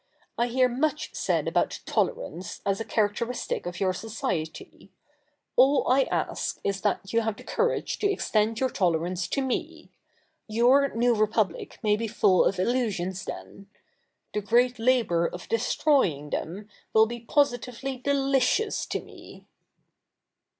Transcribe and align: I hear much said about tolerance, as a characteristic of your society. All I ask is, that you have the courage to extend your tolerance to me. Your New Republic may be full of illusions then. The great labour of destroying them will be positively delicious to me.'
I 0.35 0.47
hear 0.47 0.67
much 0.67 1.13
said 1.13 1.47
about 1.47 1.79
tolerance, 1.85 2.59
as 2.65 2.79
a 2.81 2.83
characteristic 2.83 3.67
of 3.67 3.79
your 3.79 3.93
society. 3.93 4.89
All 5.55 5.87
I 5.87 6.05
ask 6.05 6.57
is, 6.63 6.81
that 6.81 7.13
you 7.13 7.21
have 7.21 7.37
the 7.37 7.43
courage 7.43 7.99
to 7.99 8.09
extend 8.11 8.59
your 8.59 8.71
tolerance 8.71 9.27
to 9.27 9.43
me. 9.43 9.91
Your 10.47 10.89
New 10.95 11.13
Republic 11.13 11.77
may 11.83 11.95
be 11.95 12.07
full 12.07 12.43
of 12.45 12.57
illusions 12.57 13.25
then. 13.25 13.67
The 14.33 14.41
great 14.41 14.79
labour 14.79 15.27
of 15.27 15.47
destroying 15.47 16.31
them 16.31 16.67
will 16.93 17.05
be 17.05 17.19
positively 17.19 17.97
delicious 17.97 18.87
to 18.87 19.01
me.' 19.01 19.45